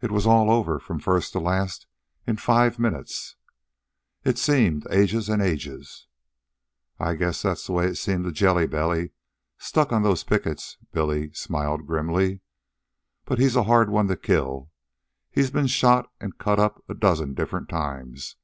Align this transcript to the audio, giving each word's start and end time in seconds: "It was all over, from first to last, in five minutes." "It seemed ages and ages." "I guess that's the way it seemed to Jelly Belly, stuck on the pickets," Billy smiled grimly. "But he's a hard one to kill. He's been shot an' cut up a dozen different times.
"It 0.00 0.10
was 0.10 0.26
all 0.26 0.50
over, 0.50 0.78
from 0.78 1.00
first 1.00 1.32
to 1.34 1.38
last, 1.38 1.86
in 2.26 2.38
five 2.38 2.78
minutes." 2.78 3.36
"It 4.24 4.38
seemed 4.38 4.86
ages 4.90 5.28
and 5.28 5.42
ages." 5.42 6.06
"I 6.98 7.12
guess 7.14 7.42
that's 7.42 7.66
the 7.66 7.72
way 7.74 7.86
it 7.88 7.96
seemed 7.96 8.24
to 8.24 8.32
Jelly 8.32 8.66
Belly, 8.66 9.10
stuck 9.58 9.92
on 9.92 10.02
the 10.02 10.14
pickets," 10.26 10.78
Billy 10.92 11.30
smiled 11.34 11.86
grimly. 11.86 12.40
"But 13.26 13.38
he's 13.38 13.54
a 13.54 13.64
hard 13.64 13.90
one 13.90 14.08
to 14.08 14.16
kill. 14.16 14.70
He's 15.30 15.50
been 15.50 15.66
shot 15.66 16.10
an' 16.22 16.32
cut 16.38 16.58
up 16.58 16.82
a 16.88 16.94
dozen 16.94 17.34
different 17.34 17.68
times. 17.68 18.36